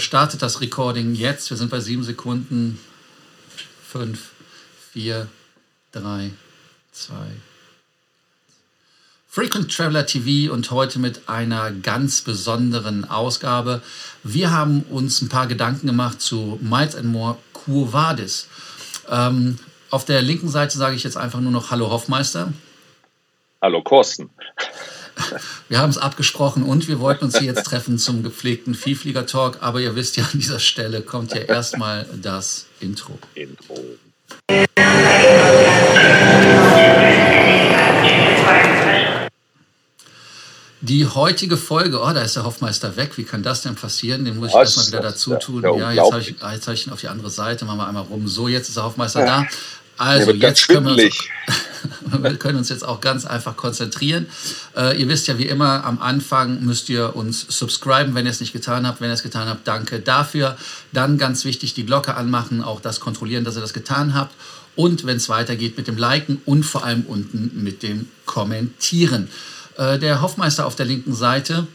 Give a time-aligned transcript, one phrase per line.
[0.00, 1.50] startet das Recording jetzt.
[1.50, 2.80] Wir sind bei sieben Sekunden.
[3.86, 4.30] Fünf,
[4.92, 5.28] vier,
[5.92, 6.30] drei,
[6.92, 7.26] zwei.
[9.28, 13.80] Frequent Traveler TV und heute mit einer ganz besonderen Ausgabe.
[14.24, 18.48] Wir haben uns ein paar Gedanken gemacht zu Miles and More Quo Vadis.
[19.08, 19.58] Ähm,
[19.90, 22.52] auf der linken Seite sage ich jetzt einfach nur noch Hallo Hoffmeister.
[23.62, 24.30] Hallo Korsten.
[25.68, 29.80] Wir haben es abgesprochen und wir wollten uns hier jetzt treffen zum gepflegten Viehflieger-Talk, aber
[29.80, 33.18] ihr wisst ja, an dieser Stelle kommt ja erstmal das Intro.
[33.34, 33.84] Intro.
[40.82, 43.12] Die heutige Folge, oh, da ist der Hoffmeister weg.
[43.16, 44.24] Wie kann das denn passieren?
[44.24, 45.62] Den muss ich erstmal wieder dazu tun.
[45.62, 47.66] Ja, jetzt habe ich, jetzt hab ich ihn auf die andere Seite.
[47.66, 48.26] Machen wir einmal rum.
[48.26, 49.46] So, jetzt ist der Hoffmeister da.
[49.98, 51.18] Also jetzt können wir, uns,
[52.22, 54.26] wir können uns jetzt auch ganz einfach konzentrieren.
[54.76, 58.40] Äh, ihr wisst ja wie immer, am Anfang müsst ihr uns subscriben, wenn ihr es
[58.40, 59.00] nicht getan habt.
[59.00, 60.56] Wenn ihr es getan habt, danke dafür.
[60.92, 64.34] Dann ganz wichtig, die Glocke anmachen, auch das kontrollieren, dass ihr das getan habt.
[64.76, 69.28] Und wenn es weitergeht mit dem Liken und vor allem unten mit dem Kommentieren.
[69.76, 71.66] Äh, der Hoffmeister auf der linken Seite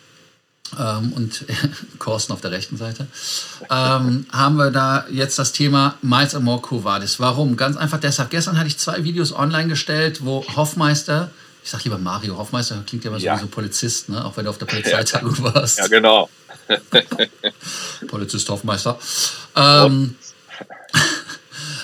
[0.80, 1.46] ähm, und
[2.00, 3.08] Korsten auf der rechten Seite,
[3.70, 7.20] ähm, haben wir da jetzt das Thema Miles Amor Covadis.
[7.20, 7.56] Warum?
[7.58, 8.30] Ganz einfach deshalb.
[8.30, 11.32] Gestern hatte ich zwei Videos online gestellt, wo Hoffmeister,
[11.64, 13.36] ich sag lieber Mario, Hoffmeister klingt ja immer ja.
[13.36, 14.24] so wie so Polizist, ne?
[14.24, 15.80] auch wenn du auf der Polizeitagung warst.
[15.80, 16.30] Ja, genau.
[18.08, 18.98] Polizist Hoffmeister.
[19.56, 20.16] Ähm,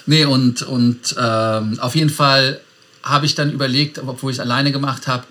[0.05, 2.61] nee, und, und ähm, auf jeden Fall
[3.03, 5.25] habe ich dann überlegt, obwohl ich es alleine gemacht habe,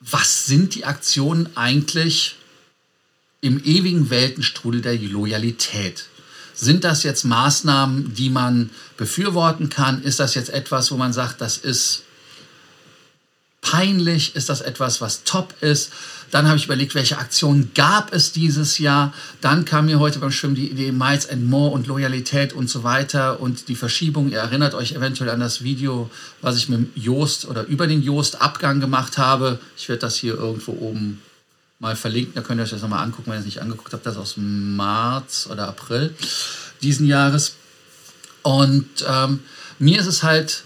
[0.00, 2.36] was sind die Aktionen eigentlich
[3.40, 6.06] im ewigen Weltenstrudel der Loyalität?
[6.54, 10.02] Sind das jetzt Maßnahmen, die man befürworten kann?
[10.02, 12.02] Ist das jetzt etwas, wo man sagt, das ist
[13.60, 14.34] peinlich?
[14.36, 15.92] Ist das etwas, was top ist?
[16.30, 19.12] Dann habe ich überlegt, welche Aktionen gab es dieses Jahr.
[19.42, 22.84] Dann kam mir heute beim Schwimmen die Idee Miles and More und Loyalität und so
[22.84, 24.30] weiter und die Verschiebung.
[24.30, 28.02] Ihr erinnert euch eventuell an das Video, was ich mit dem Joost oder über den
[28.02, 29.58] Joost-Abgang gemacht habe.
[29.76, 31.20] Ich werde das hier irgendwo oben
[31.78, 32.34] mal verlinken.
[32.34, 34.06] Da könnt ihr euch das nochmal angucken, wenn ihr es nicht angeguckt habt.
[34.06, 36.14] Das ist aus März oder April
[36.82, 37.56] diesen Jahres.
[38.42, 39.40] Und ähm,
[39.78, 40.64] mir ist es halt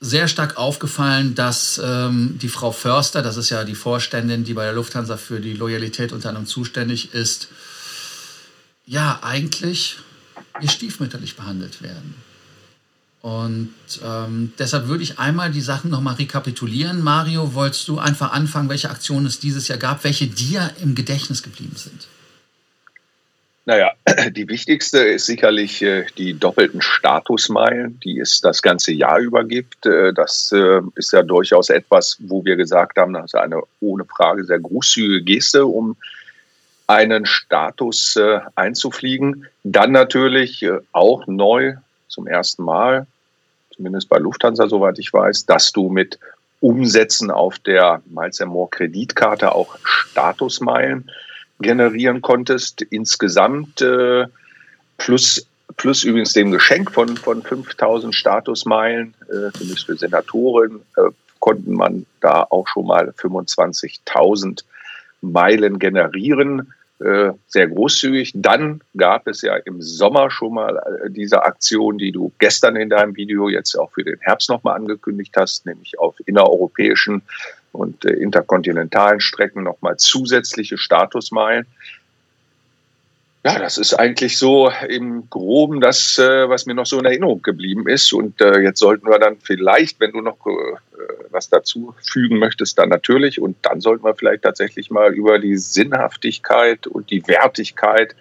[0.00, 4.64] sehr stark aufgefallen, dass ähm, die Frau Förster, das ist ja die Vorständin, die bei
[4.64, 7.48] der Lufthansa für die Loyalität unter anderem zuständig ist,
[8.86, 9.98] ja, eigentlich
[10.60, 12.14] ihr stiefmütterlich behandelt werden.
[13.20, 13.74] Und
[14.04, 17.02] ähm, deshalb würde ich einmal die Sachen nochmal rekapitulieren.
[17.02, 21.42] Mario, wolltest du einfach anfangen, welche Aktionen es dieses Jahr gab, welche dir im Gedächtnis
[21.42, 22.06] geblieben sind?
[23.68, 23.92] Naja,
[24.30, 29.84] die wichtigste ist sicherlich äh, die doppelten Statusmeilen, die es das ganze Jahr über gibt.
[29.84, 34.06] Äh, das äh, ist ja durchaus etwas, wo wir gesagt haben, das ist eine ohne
[34.06, 35.96] Frage sehr großzügige Geste, um
[36.86, 38.18] einen Status
[38.54, 39.46] einzufliegen.
[39.62, 41.74] Dann natürlich auch neu
[42.08, 43.06] zum ersten Mal,
[43.74, 46.18] zumindest bei Lufthansa, soweit ich weiß, dass du mit
[46.60, 51.10] Umsätzen auf der Miles More Kreditkarte auch Statusmeilen
[51.60, 52.82] generieren konntest.
[52.82, 54.26] Insgesamt äh,
[54.96, 61.74] plus, plus übrigens dem Geschenk von, von 5000 Statusmeilen, äh, zumindest für Senatoren, äh, konnten
[61.74, 64.64] man da auch schon mal 25.000
[65.20, 66.72] Meilen generieren.
[67.00, 68.32] Äh, sehr großzügig.
[68.34, 72.88] Dann gab es ja im Sommer schon mal äh, diese Aktion, die du gestern in
[72.88, 77.22] deinem Video jetzt auch für den Herbst nochmal angekündigt hast, nämlich auf innereuropäischen
[77.70, 81.66] und äh, interkontinentalen Strecken nochmal zusätzliche Statusmeilen.
[83.44, 87.88] Ja, das ist eigentlich so im Groben das, was mir noch so in Erinnerung geblieben
[87.88, 88.12] ist.
[88.12, 90.38] Und jetzt sollten wir dann vielleicht, wenn du noch
[91.30, 93.40] was dazu fügen möchtest, dann natürlich.
[93.40, 98.14] Und dann sollten wir vielleicht tatsächlich mal über die Sinnhaftigkeit und die Wertigkeit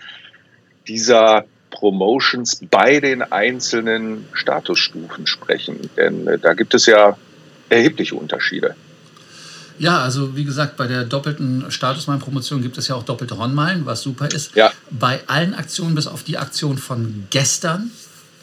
[0.88, 5.90] dieser Promotions bei den einzelnen Statusstufen sprechen.
[5.98, 7.18] Denn äh, da gibt es ja
[7.70, 8.76] erhebliche Unterschiede.
[9.80, 14.02] Ja, also wie gesagt, bei der doppelten Statusmeilen-Promotion gibt es ja auch doppelte Hornmeilen, was
[14.02, 14.56] super ist.
[14.56, 14.72] Ja.
[14.90, 17.92] Bei allen Aktionen, bis auf die Aktion von gestern,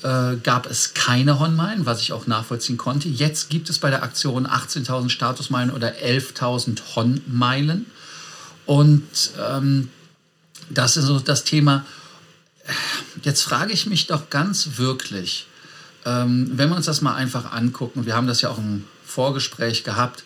[0.04, 3.08] äh, gab es keine Hornmeilen, was ich auch nachvollziehen konnte.
[3.08, 7.86] Jetzt gibt es bei der Aktion 18.000 Statusmeilen oder 11.000 Hornmeilen.
[8.66, 9.02] Und
[9.40, 9.90] ähm,
[10.68, 11.86] das ist so das Thema.
[13.22, 15.46] Jetzt frage ich mich doch ganz wirklich,
[16.04, 19.84] ähm, wenn wir uns das mal einfach angucken, wir haben das ja auch im Vorgespräch
[19.84, 20.22] gehabt,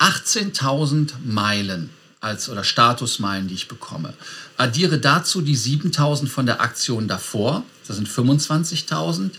[0.00, 1.90] 18.000 Meilen
[2.20, 4.14] als oder Statusmeilen, die ich bekomme.
[4.56, 9.30] Addiere dazu die 7.000 von der Aktion davor, das sind 25.000.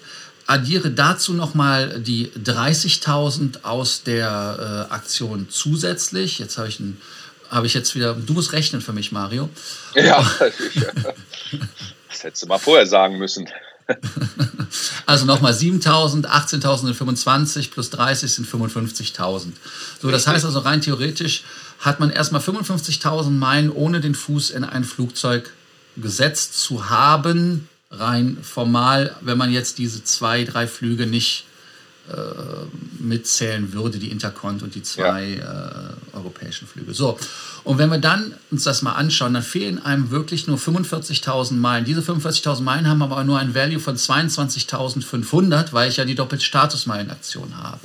[0.48, 6.40] Addiere dazu nochmal die 30.000 aus der äh, Aktion zusätzlich.
[6.40, 7.00] Jetzt habe ich, ein,
[7.52, 9.50] hab ich jetzt wieder, du musst rechnen für mich, Mario.
[9.94, 10.28] Ja,
[12.10, 13.48] das hättest du mal vorher sagen müssen.
[15.06, 19.54] Also nochmal 7.000, 18.000 sind 25, plus 30 sind 55.000.
[20.00, 21.44] So, das heißt also rein theoretisch
[21.80, 25.54] hat man erstmal 55.000 Meilen ohne den Fuß in ein Flugzeug
[25.98, 31.46] gesetzt zu haben, rein formal, wenn man jetzt diese zwei, drei Flüge nicht
[32.10, 35.68] äh, mitzählen würde, die Intercont und die zwei ja.
[35.68, 36.94] äh, europäischen Flüge.
[36.94, 37.18] So,
[37.64, 41.86] und wenn wir dann uns das mal anschauen, dann fehlen einem wirklich nur 45.000 Meilen.
[41.86, 47.58] Diese 45.000 Meilen haben aber nur ein Value von 22.500, weil ich ja die Doppelstatusmeilenaktion
[47.58, 47.80] habe.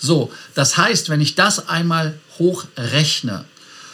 [0.00, 3.44] So, das heißt, wenn ich das einmal hochrechne,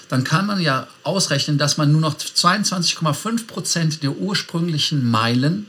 [0.08, 5.67] dann kann man ja ausrechnen, dass man nur noch 22,5 Prozent der ursprünglichen Meilen,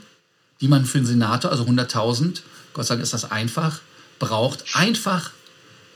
[0.61, 2.41] die man für den Senator, also 100.000,
[2.73, 3.79] Gott sei Dank ist das einfach,
[4.19, 4.63] braucht.
[4.73, 5.31] Einfach,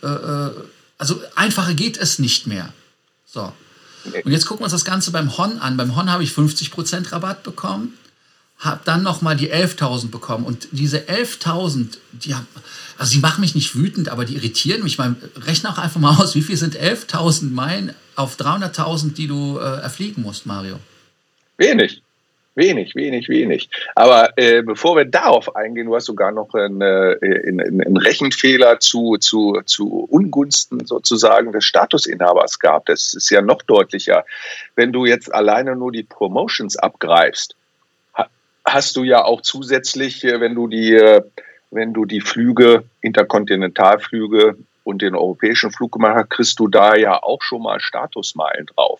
[0.01, 0.51] äh, äh,
[0.97, 2.73] also einfacher geht es nicht mehr.
[3.25, 3.53] So.
[4.23, 5.77] Und jetzt gucken wir uns das Ganze beim Hon an.
[5.77, 7.93] Beim Hon habe ich 50% Rabatt bekommen,
[8.61, 10.45] habe dann nochmal die 11.000 bekommen.
[10.45, 12.47] Und diese 11.000, die haben,
[12.97, 14.97] also die machen mich nicht wütend, aber die irritieren mich.
[14.97, 19.57] Man rechne auch einfach mal aus, wie viel sind 11.000 Meilen auf 300.000, die du
[19.57, 20.77] äh, erfliegen musst, Mario?
[21.57, 22.01] Wenig.
[22.53, 23.69] Wenig, wenig, wenig.
[23.95, 27.17] Aber äh, bevor wir darauf eingehen, du hast sogar noch einen, äh,
[27.47, 32.89] einen, einen Rechenfehler zu, zu, zu Ungunsten sozusagen des Statusinhabers gehabt.
[32.89, 34.25] Das ist ja noch deutlicher.
[34.75, 37.55] Wenn du jetzt alleine nur die Promotions abgreifst,
[38.73, 41.21] hast du ja auch zusätzlich, äh, wenn du die, äh,
[41.71, 47.21] wenn du die Flüge, Interkontinentalflüge und den europäischen Flug gemacht hast, kriegst du da ja
[47.21, 48.99] auch schon mal Statusmeilen drauf.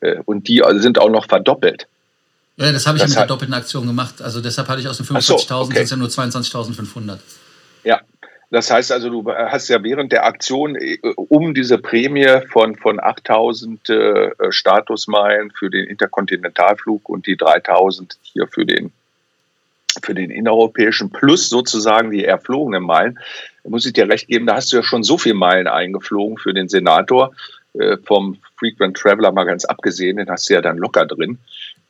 [0.00, 1.86] Äh, und die sind auch noch verdoppelt.
[2.56, 4.22] Ja, das habe ich das mit der doppelten Aktion gemacht.
[4.22, 5.84] Also deshalb hatte ich aus den 45.000 so, okay.
[5.84, 7.18] sind ja nur 22.500.
[7.84, 8.00] Ja,
[8.50, 13.00] das heißt also, du hast ja während der Aktion äh, um diese Prämie von, von
[13.00, 18.92] 8000 äh, Statusmeilen für den Interkontinentalflug und die 3000 hier für den,
[20.02, 23.18] für den innereuropäischen plus sozusagen die erflogenen Meilen,
[23.64, 26.54] muss ich dir recht geben, da hast du ja schon so viele Meilen eingeflogen für
[26.54, 27.32] den Senator,
[27.74, 31.38] äh, vom Frequent Traveler mal ganz abgesehen, den hast du ja dann locker drin.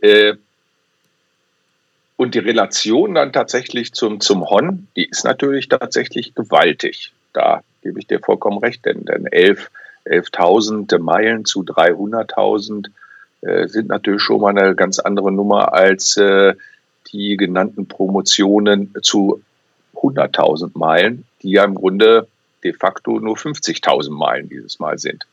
[0.00, 0.34] Äh,
[2.16, 7.12] und die Relation dann tatsächlich zum, zum Hon, die ist natürlich tatsächlich gewaltig.
[7.32, 9.70] Da gebe ich dir vollkommen recht, denn, denn 11,
[10.06, 12.88] 11.000 Meilen zu 300.000
[13.42, 16.54] äh, sind natürlich schon mal eine ganz andere Nummer als äh,
[17.12, 19.42] die genannten Promotionen zu
[19.94, 22.26] 100.000 Meilen, die ja im Grunde
[22.64, 25.26] de facto nur 50.000 Meilen dieses Mal sind.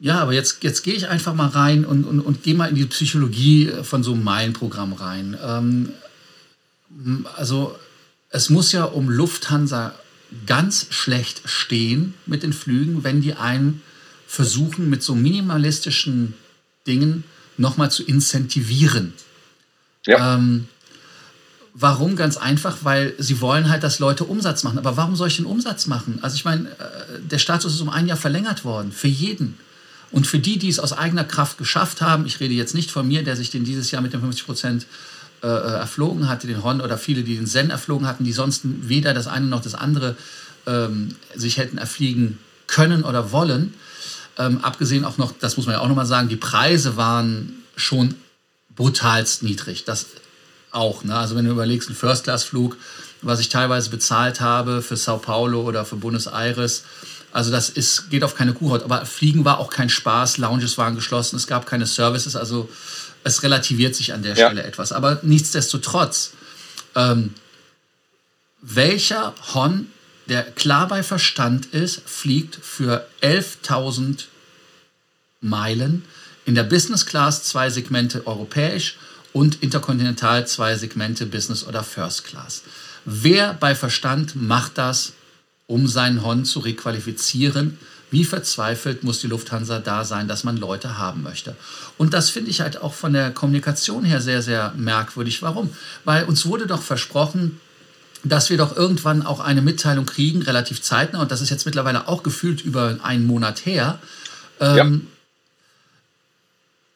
[0.00, 2.74] Ja, aber jetzt, jetzt gehe ich einfach mal rein und, und, und gehe mal in
[2.74, 5.36] die Psychologie von so einem Meilenprogramm rein.
[5.42, 5.90] Ähm,
[7.36, 7.76] also
[8.30, 9.94] es muss ja um Lufthansa
[10.46, 13.82] ganz schlecht stehen mit den Flügen, wenn die einen
[14.26, 16.34] versuchen, mit so minimalistischen
[16.86, 17.24] Dingen
[17.56, 19.12] nochmal zu incentivieren.
[20.06, 20.34] Ja.
[20.34, 20.66] Ähm,
[21.72, 22.16] warum?
[22.16, 24.78] Ganz einfach, weil sie wollen halt, dass Leute Umsatz machen.
[24.78, 26.18] Aber warum soll ich den Umsatz machen?
[26.22, 29.58] Also ich meine, äh, der Status ist um ein Jahr verlängert worden, für jeden.
[30.14, 33.08] Und für die, die es aus eigener Kraft geschafft haben, ich rede jetzt nicht von
[33.08, 34.86] mir, der sich den dieses Jahr mit den 50 Prozent
[35.42, 38.60] äh, äh, erflogen hatte, den Hon oder viele, die den Zen erflogen hatten, die sonst
[38.62, 40.14] weder das eine noch das andere
[40.68, 42.38] ähm, sich hätten erfliegen
[42.68, 43.74] können oder wollen.
[44.38, 48.14] Ähm, abgesehen auch noch, das muss man ja auch nochmal sagen, die Preise waren schon
[48.76, 49.84] brutalst niedrig.
[49.84, 50.06] Das
[50.70, 51.02] auch.
[51.02, 51.16] Ne?
[51.16, 52.76] Also wenn du überlegst, ein First-Class-Flug,
[53.20, 56.84] was ich teilweise bezahlt habe für Sao Paulo oder für Buenos Aires,
[57.34, 58.84] also das ist, geht auf keine Kuhhaut.
[58.84, 62.70] Aber Fliegen war auch kein Spaß, Lounges waren geschlossen, es gab keine Services, also
[63.24, 64.46] es relativiert sich an der ja.
[64.46, 64.92] Stelle etwas.
[64.92, 66.30] Aber nichtsdestotrotz,
[66.94, 67.34] ähm,
[68.62, 69.88] welcher Hon,
[70.28, 74.26] der klar bei Verstand ist, fliegt für 11.000
[75.40, 76.04] Meilen
[76.46, 78.96] in der Business Class zwei Segmente europäisch
[79.32, 82.62] und interkontinental zwei Segmente Business oder First Class.
[83.04, 85.13] Wer bei Verstand macht das
[85.66, 87.78] um seinen Hon zu requalifizieren.
[88.10, 91.56] Wie verzweifelt muss die Lufthansa da sein, dass man Leute haben möchte?
[91.98, 95.42] Und das finde ich halt auch von der Kommunikation her sehr, sehr merkwürdig.
[95.42, 95.70] Warum?
[96.04, 97.60] Weil uns wurde doch versprochen,
[98.22, 102.08] dass wir doch irgendwann auch eine Mitteilung kriegen, relativ zeitnah, und das ist jetzt mittlerweile
[102.08, 103.98] auch gefühlt über einen Monat her.
[104.60, 105.00] Ähm, ja.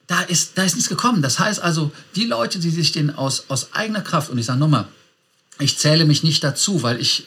[0.07, 1.21] Da ist, da ist nichts gekommen.
[1.21, 4.59] Das heißt also, die Leute, die sich den aus, aus eigener Kraft, und ich sage
[4.59, 4.87] nochmal,
[5.59, 7.27] ich zähle mich nicht dazu, weil ich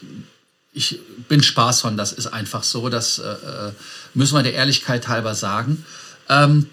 [0.74, 3.72] ich bin Spaß von, das ist einfach so, das äh, äh,
[4.14, 5.86] müssen wir der Ehrlichkeit halber sagen.
[6.30, 6.70] Ähm,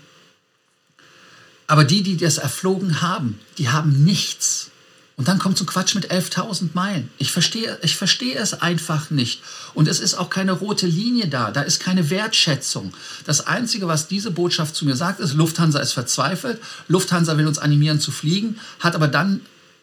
[1.66, 4.70] aber die, die das erflogen haben, die haben nichts
[5.16, 7.10] Und dann kommt so Quatsch mit 11.000 Meilen.
[7.18, 9.42] Ich verstehe, ich verstehe es einfach nicht.
[9.74, 11.50] Und es ist auch keine rote Linie da.
[11.50, 12.94] Da ist keine Wertschätzung.
[13.26, 16.60] Das Einzige, was diese Botschaft zu mir sagt, ist, Lufthansa ist verzweifelt.
[16.86, 19.40] Lufthansa will uns animieren zu fliegen, hat aber dann,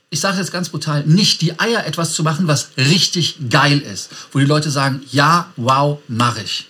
[0.10, 4.10] ich sage jetzt ganz brutal, nicht die Eier, etwas zu machen, was richtig geil ist.
[4.32, 6.68] Wo die Leute sagen, ja, wow, mache ich.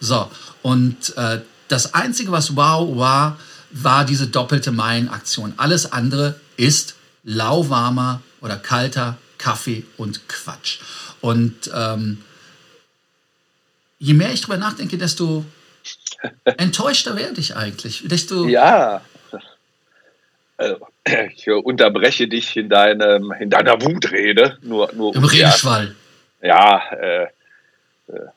[0.00, 0.30] So,
[0.62, 3.38] und äh, das Einzige, was wow war,
[3.70, 5.54] war diese doppelte Meilenaktion.
[5.56, 10.78] Alles andere ist lauwarmer oder kalter Kaffee und Quatsch.
[11.20, 12.22] Und ähm,
[13.98, 15.44] je mehr ich drüber nachdenke, desto
[16.44, 18.04] enttäuschter werde ich eigentlich.
[18.06, 19.00] Desto ja.
[20.56, 20.86] Also,
[21.34, 24.58] ich unterbreche dich in, deinem, in deiner Wutrede.
[24.62, 25.94] Nur, nur Im Redeschwall.
[26.42, 27.28] Ja, äh, äh,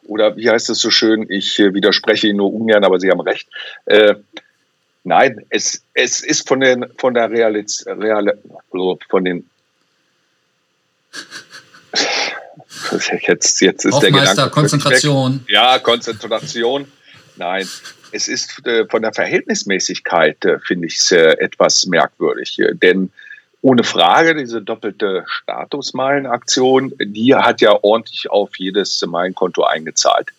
[0.07, 1.25] oder wie heißt es so schön?
[1.29, 3.47] Ich äh, widerspreche Ihnen nur ungern, aber Sie haben recht.
[3.85, 4.15] Äh,
[5.07, 8.37] Nein, es, es ist von, den, von der Realität, Real,
[9.09, 9.49] von den
[13.21, 14.49] jetzt, jetzt ist der Gedanke.
[14.49, 15.45] Konzentration.
[15.47, 16.91] Ja, Konzentration.
[17.37, 17.65] Nein,
[18.11, 22.61] es ist äh, von der Verhältnismäßigkeit, äh, finde ich es äh, etwas merkwürdig.
[22.81, 23.11] Denn
[23.61, 30.31] ohne Frage, diese doppelte Statusmeilenaktion, die hat ja ordentlich auf jedes Meilenkonto eingezahlt.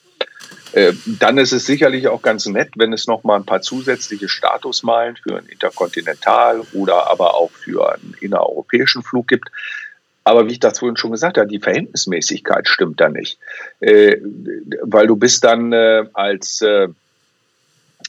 [1.07, 5.17] Dann ist es sicherlich auch ganz nett, wenn es noch mal ein paar zusätzliche Statusmeilen
[5.17, 9.49] für einen Interkontinental oder aber auch für einen innereuropäischen Flug gibt.
[10.25, 13.39] Aber wie ich das vorhin schon gesagt habe, die Verhältnismäßigkeit stimmt da nicht.
[13.81, 15.73] Weil du bist dann
[16.13, 16.63] als,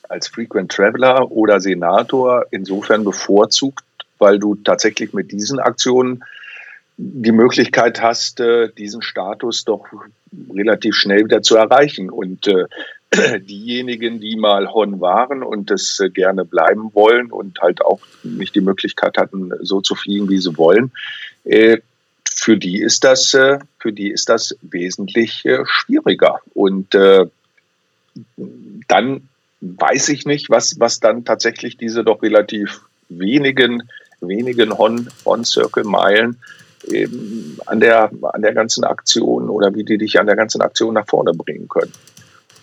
[0.09, 3.83] als Frequent Traveler oder Senator insofern bevorzugt,
[4.17, 6.23] weil du tatsächlich mit diesen Aktionen
[7.01, 9.85] die Möglichkeit hast, äh, diesen Status doch
[10.53, 12.09] relativ schnell wieder zu erreichen.
[12.09, 12.65] Und äh,
[13.39, 18.53] diejenigen, die mal Hon waren und es äh, gerne bleiben wollen und halt auch nicht
[18.53, 20.91] die Möglichkeit hatten, so zu fliegen, wie sie wollen,
[22.29, 26.41] für die ist das, für die ist das wesentlich schwieriger.
[26.53, 27.31] Und dann
[29.61, 33.83] weiß ich nicht, was, was dann tatsächlich diese doch relativ wenigen,
[34.21, 36.37] wenigen Hon-Circle-Meilen
[36.87, 40.93] eben an der, an der ganzen Aktion oder wie die dich an der ganzen Aktion
[40.93, 41.91] nach vorne bringen können.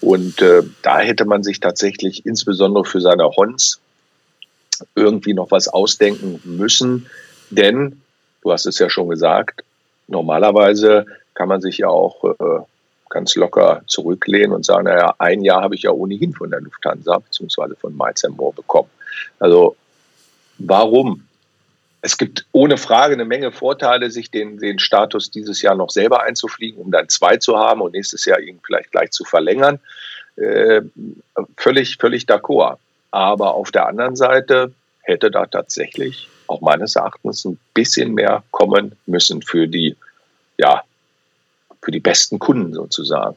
[0.01, 3.81] Und äh, da hätte man sich tatsächlich insbesondere für seine Hons
[4.95, 7.07] irgendwie noch was ausdenken müssen.
[7.51, 8.01] Denn,
[8.43, 9.65] du hast es ja schon gesagt,
[10.09, 12.63] normalerweise kann man sich ja auch äh,
[13.09, 17.19] ganz locker zurücklehnen und sagen, naja, ein Jahr habe ich ja ohnehin von der Lufthansa
[17.19, 17.75] bzw.
[17.81, 18.91] von Miles Moore bekommen.
[19.39, 19.77] Also
[20.59, 21.23] warum
[22.07, 26.23] es gibt ohne Frage eine Menge Vorteile, sich den, den Status dieses Jahr noch selber
[26.23, 29.81] einzufliegen, um dann zwei zu haben und nächstes Jahr ihn vielleicht gleich zu verlängern.
[30.37, 30.83] Äh,
[31.57, 32.77] völlig, völlig d'accord.
[33.11, 38.93] Aber auf der anderen Seite hätte da tatsächlich auch meines Erachtens ein bisschen mehr kommen
[39.07, 39.97] müssen für die,
[40.59, 40.83] ja,
[41.83, 43.37] für die besten Kunden sozusagen.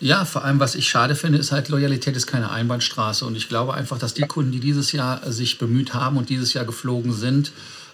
[0.00, 3.26] Ja, vor allem, was ich schade finde, ist halt, Loyalität ist keine Einbahnstraße.
[3.26, 6.54] Und ich glaube einfach, dass die Kunden, die dieses Jahr sich bemüht haben und dieses
[6.54, 7.52] Jahr geflogen sind,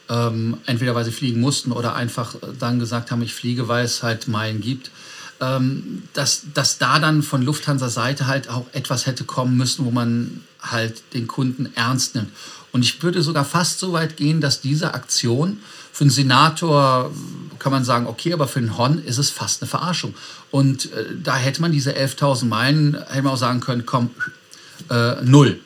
[0.09, 4.05] ähm, entweder weil sie fliegen mussten oder einfach dann gesagt haben, ich fliege, weil es
[4.05, 4.93] halt Meilen gibt,
[5.41, 9.91] ähm, dass, dass da dann von Lufthansa Seite halt auch etwas hätte kommen müssen, wo
[9.91, 12.31] man halt den Kunden ernst nimmt.
[12.71, 15.59] Und ich würde sogar fast so weit gehen, dass diese Aktion
[15.97, 17.11] für einen Senator
[17.59, 20.15] kann man sagen, okay, aber für einen Hon ist es fast eine Verarschung.
[20.51, 24.11] Und äh, da hätte man diese 11.000 Meilen, hätte man auch sagen können, komm,
[24.91, 25.59] äh, null.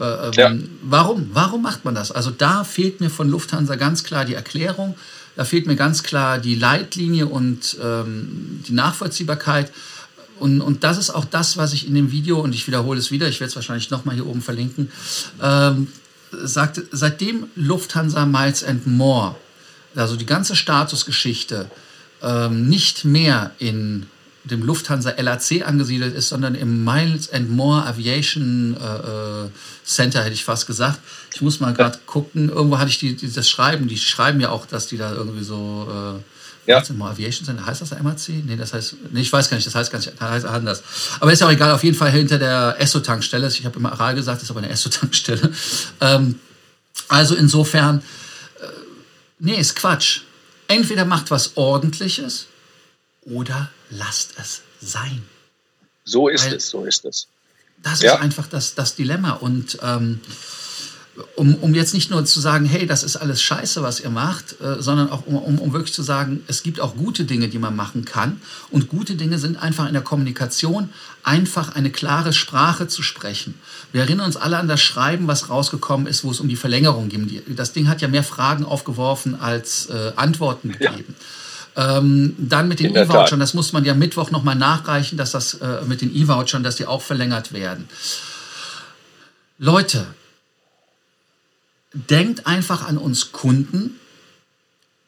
[0.00, 0.54] Äh, ähm, ja.
[0.84, 1.28] Warum?
[1.34, 2.12] Warum macht man das?
[2.12, 4.96] Also da fehlt mir von Lufthansa ganz klar die Erklärung,
[5.36, 9.70] da fehlt mir ganz klar die Leitlinie und ähm, die Nachvollziehbarkeit.
[10.40, 13.10] Und, und das ist auch das, was ich in dem Video, und ich wiederhole es
[13.10, 14.90] wieder, ich werde es wahrscheinlich nochmal hier oben verlinken,
[15.42, 15.88] ähm,
[16.32, 19.36] sagte, seitdem Lufthansa Miles and More
[19.94, 21.70] also die ganze Statusgeschichte,
[22.22, 24.06] ähm, nicht mehr in
[24.44, 29.48] dem Lufthansa LAC angesiedelt ist, sondern im Miles and More Aviation äh, äh
[29.84, 30.98] Center, hätte ich fast gesagt.
[31.34, 34.50] Ich muss mal gerade gucken, irgendwo hatte ich die, die, das Schreiben, die schreiben ja
[34.50, 35.86] auch, dass die da irgendwie so
[36.66, 36.82] äh, ja.
[36.94, 38.28] More Aviation Center, heißt das MAC?
[38.46, 40.82] Nee, das heißt, nee, ich weiß gar nicht, das heißt gar nicht, das heißt anders.
[41.20, 43.46] Aber ist ja auch egal, auf jeden Fall hinter der Esso-Tankstelle.
[43.48, 45.52] Ich habe immer Aral gesagt, das ist aber eine Esso-Tankstelle.
[46.00, 46.38] Ähm,
[47.08, 48.02] also insofern,
[49.38, 50.22] Nee, ist Quatsch.
[50.68, 52.46] Entweder macht was Ordentliches
[53.22, 55.22] oder lasst es sein.
[56.04, 57.28] So ist Weil es, so ist es.
[57.82, 58.14] Das ja.
[58.14, 59.32] ist einfach das, das Dilemma.
[59.32, 60.20] Und ähm,
[61.36, 64.60] um, um jetzt nicht nur zu sagen, hey, das ist alles scheiße, was ihr macht,
[64.60, 67.58] äh, sondern auch um, um, um wirklich zu sagen, es gibt auch gute Dinge, die
[67.58, 68.40] man machen kann.
[68.70, 70.90] Und gute Dinge sind einfach in der Kommunikation,
[71.22, 73.54] einfach eine klare Sprache zu sprechen.
[73.92, 77.08] Wir erinnern uns alle an das Schreiben, was rausgekommen ist, wo es um die Verlängerung
[77.08, 77.42] ging.
[77.54, 81.14] Das Ding hat ja mehr Fragen aufgeworfen als äh, Antworten gegeben.
[81.76, 81.98] Ja.
[81.98, 85.82] Ähm, dann mit den E-Vouchern, das muss man ja Mittwoch nochmal nachreichen, dass das äh,
[85.86, 87.88] mit den E-Vouchern, dass die auch verlängert werden.
[89.58, 90.06] Leute,
[91.94, 93.98] denkt einfach an uns Kunden,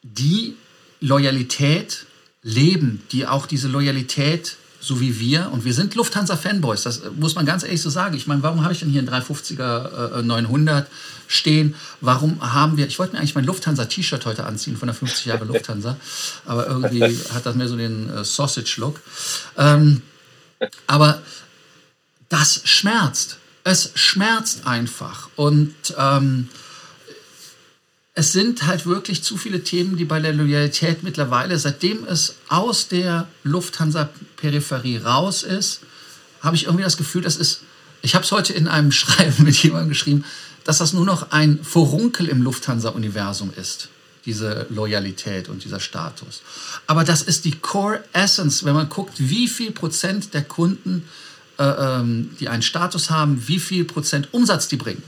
[0.01, 0.55] die
[1.01, 2.05] Loyalität
[2.41, 7.45] leben, die auch diese Loyalität, so wie wir, und wir sind Lufthansa-Fanboys, das muss man
[7.45, 8.15] ganz ehrlich so sagen.
[8.15, 10.87] Ich meine, warum habe ich denn hier einen 350er äh, 900
[11.27, 11.75] stehen?
[11.99, 15.45] Warum haben wir, ich wollte mir eigentlich mein Lufthansa-T-Shirt heute anziehen von der 50 Jahre
[15.45, 15.97] Lufthansa,
[16.45, 17.03] aber irgendwie
[17.33, 19.01] hat das mehr so den äh, Sausage-Look.
[19.57, 20.03] Ähm,
[20.85, 21.21] aber
[22.29, 23.37] das schmerzt.
[23.63, 25.29] Es schmerzt einfach.
[25.35, 26.49] Und ähm,
[28.17, 32.87] es sind halt wirklich zu viele Themen, die bei der Loyalität mittlerweile, seitdem es aus
[32.87, 35.81] der Lufthansa-Peripherie raus ist,
[36.41, 37.61] habe ich irgendwie das Gefühl, das ist,
[38.01, 40.25] ich habe es heute in einem Schreiben mit jemandem geschrieben,
[40.63, 43.89] dass das nur noch ein Vorunkel im Lufthansa-Universum ist,
[44.25, 46.41] diese Loyalität und dieser Status.
[46.87, 51.07] Aber das ist die Core Essence, wenn man guckt, wie viel Prozent der Kunden,
[51.59, 55.03] äh, ähm, die einen Status haben, wie viel Prozent Umsatz die bringen.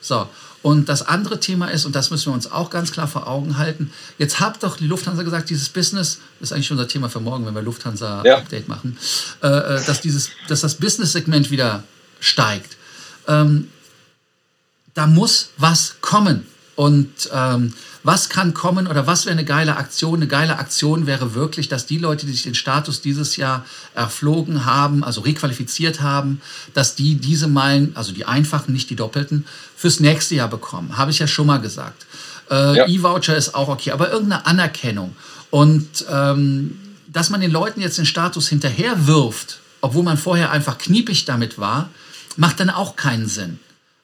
[0.00, 0.28] So,
[0.62, 3.58] und das andere Thema ist, und das müssen wir uns auch ganz klar vor Augen
[3.58, 7.20] halten, jetzt habt doch die Lufthansa gesagt, dieses Business, das ist eigentlich unser Thema für
[7.20, 8.74] morgen, wenn wir Lufthansa-Update ja.
[8.74, 8.98] machen,
[9.42, 11.84] äh, äh, dass, dieses, dass das Business-Segment wieder
[12.20, 12.76] steigt.
[13.28, 13.68] Ähm,
[14.94, 16.46] da muss was kommen.
[16.78, 20.14] Und ähm, was kann kommen oder was wäre eine geile Aktion?
[20.14, 23.66] Eine geile Aktion wäre wirklich, dass die Leute, die sich den Status dieses Jahr
[23.96, 26.40] erflogen haben, also requalifiziert haben,
[26.74, 29.44] dass die diese Meilen, also die einfachen, nicht die doppelten,
[29.76, 30.96] fürs nächste Jahr bekommen.
[30.96, 32.06] Habe ich ja schon mal gesagt.
[32.48, 32.86] Äh, ja.
[32.86, 35.16] E-Voucher ist auch okay, aber irgendeine Anerkennung.
[35.50, 40.78] Und ähm, dass man den Leuten jetzt den Status hinterher wirft, obwohl man vorher einfach
[40.78, 41.90] kniepig damit war,
[42.36, 43.58] macht dann auch keinen Sinn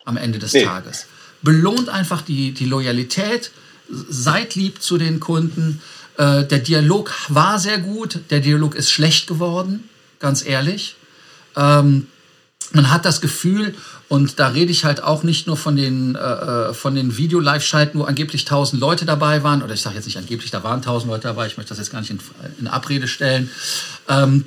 [0.05, 0.65] am Ende des nee.
[0.65, 1.07] Tages.
[1.45, 3.51] Belohnt einfach die, die Loyalität,
[3.89, 5.83] seid lieb zu den Kunden.
[6.17, 9.89] Äh, der Dialog war sehr gut, der Dialog ist schlecht geworden,
[10.21, 10.97] ganz ehrlich.
[11.55, 12.07] Ähm,
[12.73, 13.75] man hat das Gefühl,
[14.09, 17.99] und da rede ich halt auch nicht nur von den, äh, äh von den Video-Live-Schalten,
[17.99, 21.11] wo angeblich 1000 Leute dabei waren, oder ich sage jetzt nicht angeblich, da waren 1000
[21.11, 22.21] Leute dabei, ich möchte das jetzt gar nicht in,
[22.59, 23.51] in Abrede stellen.
[24.09, 24.47] Ähm,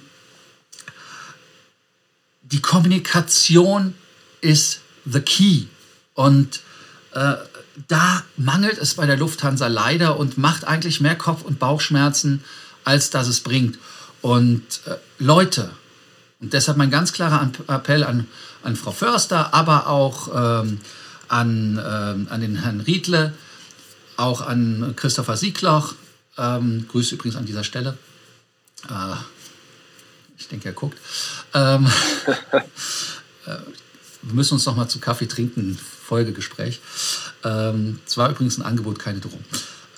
[2.41, 3.93] die Kommunikation
[4.41, 5.65] ist the key.
[6.13, 6.62] Und
[7.17, 7.38] äh,
[7.88, 12.43] da mangelt es bei der Lufthansa leider und macht eigentlich mehr Kopf- und Bauchschmerzen,
[12.84, 13.80] als dass es bringt.
[14.21, 15.71] Und äh, Leute,
[16.39, 18.27] und deshalb mein ganz klarer Appell an,
[18.63, 20.80] an Frau Förster, aber auch ähm,
[21.27, 23.34] an, ähm, an den Herrn Riedle,
[24.15, 25.95] auch an Christopher Siegloch.
[26.38, 27.97] Ähm, Grüße übrigens an dieser Stelle.
[28.89, 29.15] Äh,
[30.38, 30.99] ich denke, er guckt.
[34.27, 36.81] Wir müssen uns noch mal zu Kaffee trinken, Folgegespräch.
[37.45, 39.43] Ähm, es war übrigens ein Angebot, keine Drohung.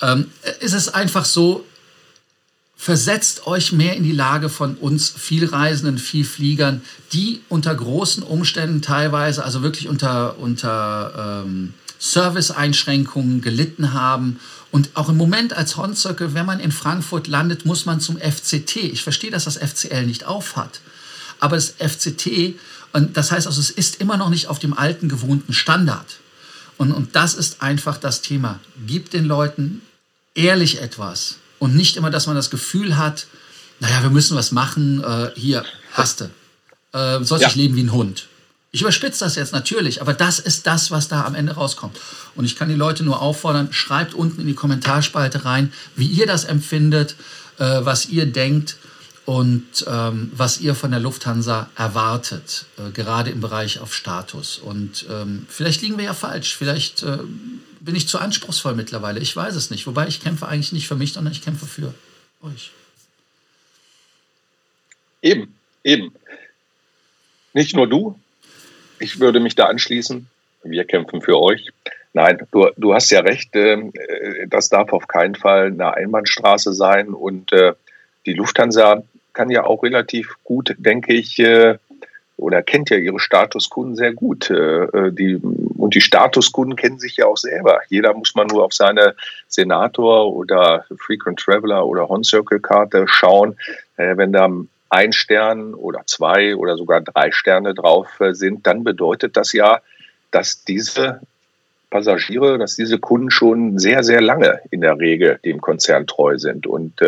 [0.02, 0.28] Ähm,
[0.60, 1.66] ist es einfach so,
[2.78, 9.44] versetzt euch mehr in die Lage von uns Vielreisenden, Vielfliegern, die unter großen Umständen teilweise,
[9.44, 14.40] also wirklich unter, unter ähm, Service-Einschränkungen gelitten haben.
[14.72, 18.78] Und auch im Moment als Hornzirkel, wenn man in Frankfurt landet, muss man zum FCT.
[18.78, 20.82] Ich verstehe, dass das FCL nicht aufhat.
[21.40, 22.56] Aber das FCT,
[22.94, 26.18] und das heißt also, es ist immer noch nicht auf dem alten gewohnten Standard.
[26.78, 28.60] Und, und das ist einfach das Thema.
[28.88, 29.82] Gib den Leuten
[30.34, 33.28] ehrlich etwas und nicht immer, dass man das Gefühl hat,
[33.80, 36.26] naja, wir müssen was machen, äh, hier, hast du.
[36.94, 37.50] Äh, sollst ja.
[37.50, 38.28] ich leben wie ein Hund.
[38.72, 41.98] Ich überspitze das jetzt natürlich, aber das ist das, was da am Ende rauskommt.
[42.36, 46.28] Und ich kann die Leute nur auffordern, schreibt unten in die Kommentarspalte rein, wie ihr
[46.28, 47.16] das empfindet,
[47.58, 48.78] äh, was ihr denkt
[49.30, 54.58] und ähm, was ihr von der Lufthansa erwartet, äh, gerade im Bereich auf Status.
[54.58, 57.20] Und ähm, vielleicht liegen wir ja falsch, vielleicht äh,
[57.80, 59.86] bin ich zu anspruchsvoll mittlerweile, ich weiß es nicht.
[59.86, 61.94] Wobei ich kämpfe eigentlich nicht für mich, sondern ich kämpfe für
[62.42, 62.72] euch.
[65.22, 66.12] Eben, eben.
[67.54, 68.20] Nicht nur du,
[68.98, 70.28] ich würde mich da anschließen,
[70.64, 71.68] wir kämpfen für euch.
[72.14, 76.74] Nein, du, du hast ja recht, ähm, äh, das darf auf keinen Fall eine Einbahnstraße
[76.74, 77.74] sein und äh,
[78.26, 79.04] die Lufthansa
[79.40, 81.78] kann ja auch relativ gut, denke ich, äh,
[82.36, 84.50] oder kennt ja ihre Statuskunden sehr gut.
[84.50, 85.40] Äh, äh, die,
[85.78, 87.80] und die Statuskunden kennen sich ja auch selber.
[87.88, 89.16] Jeder muss man nur auf seine
[89.48, 93.56] Senator oder Frequent Traveler oder Horn Circle Karte schauen.
[93.96, 94.50] Wenn da
[94.90, 99.80] ein Stern oder zwei oder sogar drei Sterne drauf sind, dann bedeutet das ja,
[100.32, 101.22] dass diese
[101.90, 106.68] Passagiere, dass diese Kunden schon sehr, sehr lange in der Regel dem Konzern treu sind.
[106.68, 107.02] Und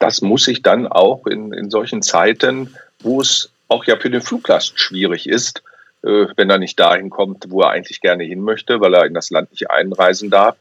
[0.00, 4.22] das muss sich dann auch in, in solchen Zeiten, wo es auch ja für den
[4.22, 5.62] Fluglast schwierig ist,
[6.02, 9.14] äh, wenn er nicht dahin kommt, wo er eigentlich gerne hin möchte, weil er in
[9.14, 10.56] das Land nicht einreisen darf,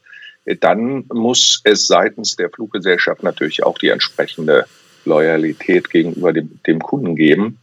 [0.45, 4.65] äh, dann muss es seitens der Fluggesellschaft natürlich auch die entsprechende
[5.05, 7.59] Loyalität gegenüber dem, dem Kunden geben.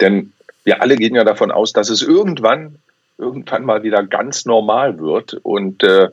[0.00, 0.32] Denn
[0.64, 2.76] wir alle gehen ja davon aus, dass es irgendwann,
[3.18, 5.34] irgendwann mal wieder ganz normal wird.
[5.44, 6.08] Und äh,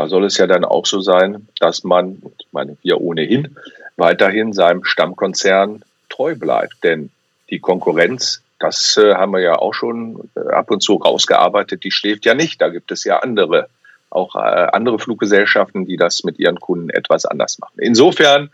[0.00, 3.54] da soll es ja dann auch so sein, dass man, ich meine, wir ohnehin,
[3.98, 6.82] weiterhin seinem Stammkonzern treu bleibt.
[6.82, 7.10] Denn
[7.50, 11.90] die Konkurrenz, das äh, haben wir ja auch schon äh, ab und zu rausgearbeitet, die
[11.90, 12.62] schläft ja nicht.
[12.62, 13.68] Da gibt es ja andere,
[14.08, 17.74] auch äh, andere Fluggesellschaften, die das mit ihren Kunden etwas anders machen.
[17.76, 18.48] Insofern,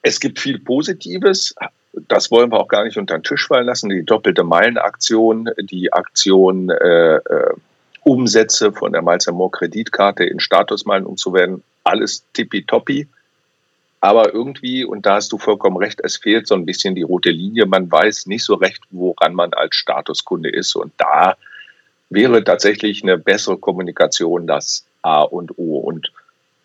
[0.00, 1.54] es gibt viel Positives,
[1.92, 3.90] das wollen wir auch gar nicht unter den Tisch fallen lassen.
[3.90, 7.54] Die doppelte Meilenaktion, die Aktion äh, äh,
[8.08, 13.06] Umsätze von der Miles More Kreditkarte in Statusmeilen umzuwerten, alles tippitoppi.
[14.00, 17.30] Aber irgendwie, und da hast du vollkommen recht, es fehlt so ein bisschen die rote
[17.30, 17.66] Linie.
[17.66, 20.74] Man weiß nicht so recht, woran man als Statuskunde ist.
[20.76, 21.36] Und da
[22.08, 25.78] wäre tatsächlich eine bessere Kommunikation das A und O.
[25.78, 26.12] Und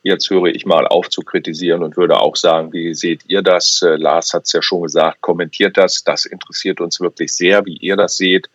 [0.03, 3.81] Jetzt höre ich mal auf zu kritisieren und würde auch sagen, wie seht ihr das?
[3.81, 6.03] Äh, Lars hat es ja schon gesagt, kommentiert das.
[6.03, 8.49] Das interessiert uns wirklich sehr, wie ihr das seht.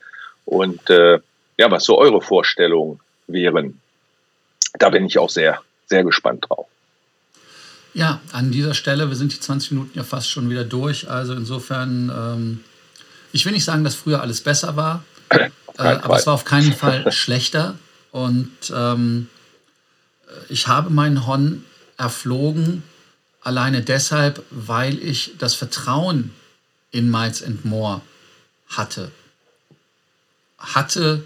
[0.45, 1.21] Und äh,
[1.59, 3.81] ja, was so eure Vorstellungen wären.
[4.79, 6.67] Da bin ich auch sehr, sehr gespannt drauf.
[7.95, 11.11] Ja, an dieser Stelle, wir sind die 20 Minuten ja fast schon wieder durch.
[11.11, 12.65] Also insofern, ähm,
[13.33, 16.73] ich will nicht sagen, dass früher alles besser war, äh, aber es war auf keinen
[16.73, 17.77] Fall schlechter.
[18.13, 19.29] Und ähm,
[20.49, 21.65] ich habe meinen Hon
[21.97, 22.85] erflogen,
[23.43, 26.33] alleine deshalb, weil ich das Vertrauen
[26.91, 28.03] in Miles and More
[28.69, 29.11] hatte.
[30.59, 31.25] Hatte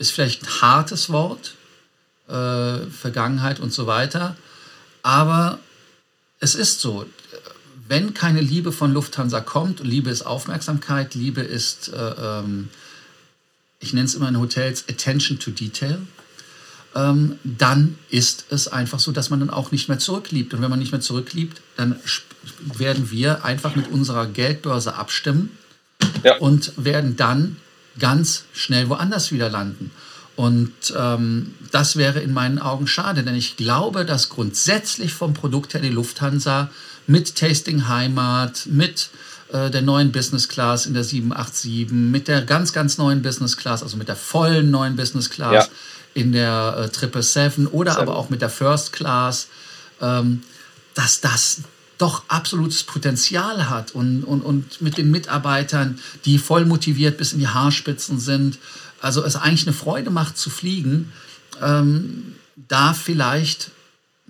[0.00, 1.54] ist vielleicht ein hartes Wort,
[2.26, 4.36] äh, Vergangenheit und so weiter,
[5.02, 5.58] aber
[6.40, 7.06] es ist so,
[7.86, 12.68] wenn keine Liebe von Lufthansa kommt, Liebe ist Aufmerksamkeit, Liebe ist, äh, ähm,
[13.78, 15.98] ich nenne es immer in Hotels, Attention to Detail,
[16.94, 20.54] ähm, dann ist es einfach so, dass man dann auch nicht mehr zurückliebt.
[20.54, 21.96] Und wenn man nicht mehr zurückliebt, dann
[22.62, 25.56] werden wir einfach mit unserer Geldbörse abstimmen
[26.24, 26.36] ja.
[26.38, 27.56] und werden dann
[28.00, 29.92] ganz schnell woanders wieder landen.
[30.36, 35.74] Und ähm, das wäre in meinen Augen schade, denn ich glaube, dass grundsätzlich vom Produkt
[35.74, 36.70] her die Lufthansa
[37.06, 39.10] mit Tasting Heimat, mit
[39.52, 43.82] äh, der neuen Business Class in der 787, mit der ganz, ganz neuen Business Class,
[43.82, 45.72] also mit der vollen neuen Business Class, ja
[46.14, 48.02] in der äh, Triple Seven oder Seven.
[48.02, 49.48] aber auch mit der First Class,
[50.00, 50.42] ähm,
[50.94, 51.62] dass das
[52.00, 57.40] doch absolutes Potenzial hat und, und, und mit den Mitarbeitern, die voll motiviert bis in
[57.40, 58.58] die Haarspitzen sind,
[59.00, 61.12] also es eigentlich eine Freude macht zu fliegen,
[61.60, 63.70] ähm, da vielleicht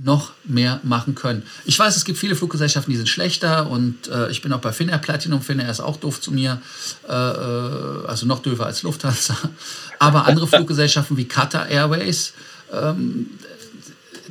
[0.02, 1.42] noch mehr machen können.
[1.64, 4.72] Ich weiß, es gibt viele Fluggesellschaften, die sind schlechter und äh, ich bin auch bei
[4.72, 5.42] Finnair Platinum.
[5.42, 6.60] Finnair ist auch doof zu mir,
[7.06, 9.36] äh, äh also noch döver als Lufthansa.
[9.98, 12.32] Aber andere Fluggesellschaften wie Qatar Airways,
[12.72, 13.26] ähm,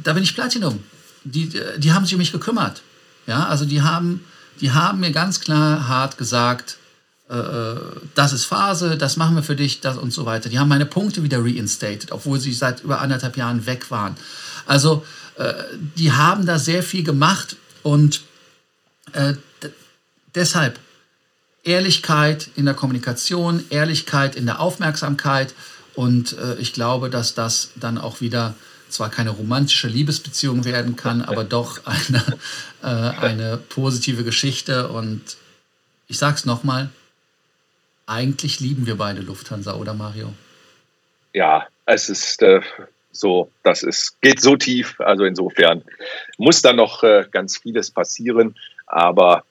[0.03, 0.83] da bin ich Platinum.
[1.23, 2.81] Die, die haben sich um mich gekümmert.
[3.29, 4.25] Ja, also die haben,
[4.59, 6.77] die haben mir ganz klar hart gesagt,
[7.29, 7.79] äh, äh,
[8.15, 10.49] das ist Phase, das machen wir für dich, das und so weiter.
[10.49, 14.15] Die haben meine Punkte wieder reinstated, obwohl sie seit über anderthalb Jahren weg waren.
[14.65, 15.53] Also äh,
[15.95, 18.23] die haben da sehr viel gemacht und
[19.13, 19.35] äh,
[20.33, 20.79] deshalb
[21.63, 25.53] Ehrlichkeit in der Kommunikation, Ehrlichkeit in der Aufmerksamkeit
[25.93, 28.55] und äh, ich glaube, dass das dann auch wieder
[28.89, 32.23] zwar keine romantische Liebesbeziehung werden kann, aber doch eine,
[32.83, 35.37] äh, eine positive Geschichte und
[36.07, 36.89] ich sage es nochmal,
[38.07, 40.33] eigentlich lieben wir beide Lufthansa, oder Mario?
[41.33, 42.61] Ja, es ist äh,
[43.11, 44.99] so, das ist, geht so tief.
[44.99, 45.83] Also insofern
[46.37, 48.55] muss da noch äh, ganz vieles passieren,
[48.87, 49.43] aber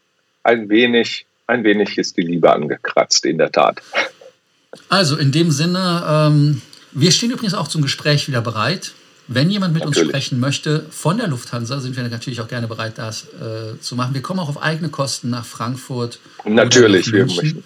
[0.43, 3.81] ein wenig, ein wenig ist die Liebe angekratzt, in der Tat.
[4.89, 8.93] Also in dem Sinne, ähm, wir stehen übrigens auch zum Gespräch wieder bereit.
[9.31, 10.05] Wenn jemand mit natürlich.
[10.05, 13.95] uns sprechen möchte von der Lufthansa, sind wir natürlich auch gerne bereit, das äh, zu
[13.95, 14.15] machen.
[14.15, 16.19] Wir kommen auch auf eigene Kosten nach Frankfurt.
[16.45, 17.63] Natürlich, wir möchten.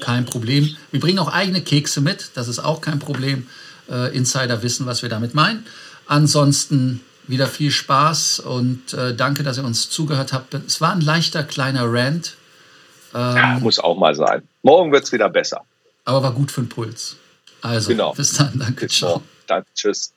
[0.00, 0.74] Kein Problem.
[0.90, 3.46] Wir bringen auch eigene Kekse mit, das ist auch kein Problem.
[3.90, 5.66] Äh, Insider wissen, was wir damit meinen.
[6.06, 10.54] Ansonsten wieder viel Spaß und äh, danke, dass ihr uns zugehört habt.
[10.54, 12.36] Es war ein leichter kleiner Rant.
[13.14, 14.42] Ähm, ja, muss auch mal sein.
[14.62, 15.62] Morgen wird es wieder besser.
[16.04, 17.16] Aber war gut für den Puls.
[17.60, 18.12] Also, genau.
[18.14, 18.58] bis dann.
[18.58, 18.86] Danke.
[18.86, 19.22] Bis ciao.
[19.46, 20.12] Dann, tschüss.